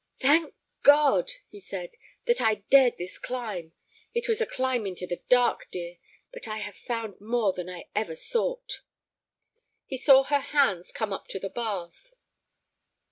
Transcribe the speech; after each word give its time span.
"Thank 0.17 0.55
God," 0.81 1.29
he 1.51 1.59
said, 1.59 1.93
"that 2.25 2.41
I 2.41 2.63
dared 2.71 2.97
this 2.97 3.19
climb! 3.19 3.71
It 4.15 4.27
was 4.27 4.41
a 4.41 4.47
climb 4.47 4.87
into 4.87 5.05
the 5.05 5.21
dark, 5.29 5.67
dear, 5.69 5.97
but 6.33 6.47
I 6.47 6.57
have 6.57 6.73
found 6.73 7.21
more 7.21 7.53
than 7.53 7.69
ever 7.93 8.13
I 8.13 8.15
sought." 8.15 8.81
He 9.85 9.97
saw 9.97 10.23
her 10.23 10.39
hands 10.39 10.91
come 10.91 11.13
up 11.13 11.27
to 11.27 11.39
the 11.39 11.49
bars. 11.51 12.13